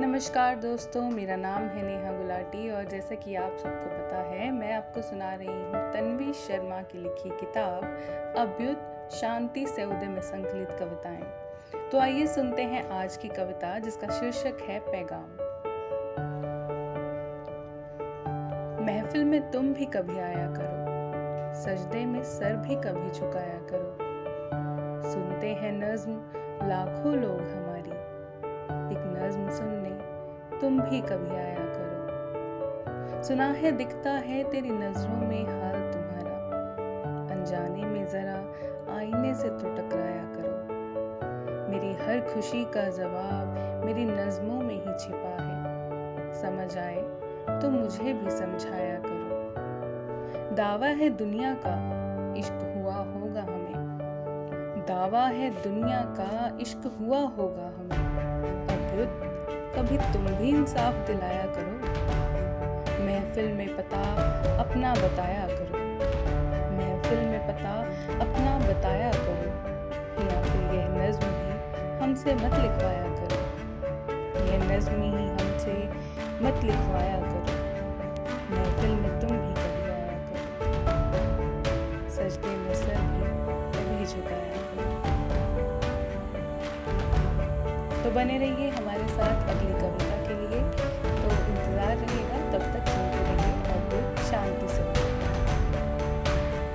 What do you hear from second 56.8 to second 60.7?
हुआ होगा हमें। अद्भुत कभी तुम भी